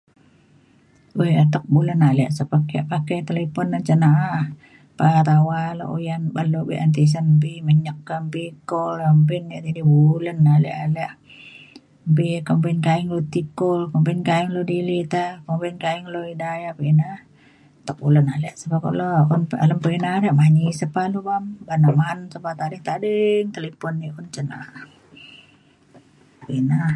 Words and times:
buk 1.15 1.27
ya 1.31 1.35
atek 1.45 1.63
bulen 1.73 1.99
ale 2.09 2.25
sep 2.37 2.51
ake 2.57 2.79
pakai 2.91 3.19
telefon 3.27 3.67
cin 3.87 3.99
na’a. 4.03 4.39
petawa 4.97 5.61
le 5.79 5.85
uyan 5.95 6.23
ban 6.35 6.47
lu 6.53 6.61
be’un 6.69 6.91
tisen 6.95 7.25
kembi 7.29 7.53
menyek 7.67 7.97
kembi 8.09 8.45
call 8.69 8.93
kembi 9.05 9.35
bulen 9.91 10.39
ale 10.55 10.71
ale 10.85 11.05
kumbin 12.47 12.77
ta’en 12.85 13.03
lu 13.11 13.17
ti 13.33 13.41
call 13.59 13.81
kumbin 13.91 14.19
ta’en 14.27 14.47
lu 14.55 14.61
delete 14.71 15.05
ta 15.13 15.23
kumbin 15.45 15.75
ta’en 15.83 16.03
lu 16.13 16.21
ida 16.33 16.51
ya 16.63 16.71
pekina. 16.77 17.09
atek 17.83 17.97
bulen 18.01 18.27
ale 18.35 18.49
kulo 18.85 19.09
un 19.35 19.41
pa 19.49 19.55
alem 19.63 19.79
pekina 19.83 20.09
na 20.23 20.31
manyi 20.39 20.65
sepa 20.79 21.01
lu 21.13 21.19
bam 21.27 21.43
ban 21.67 21.81
ma’an 21.99 22.19
tading 22.59 22.83
tading 22.87 23.45
talipon 23.55 23.93
ni 23.99 24.07
cen 24.33 24.47
na’a 24.51 24.67
pekina. 26.43 26.81